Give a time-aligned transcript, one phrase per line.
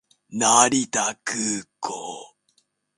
[0.03, 0.05] 成田
[1.23, 1.93] 空港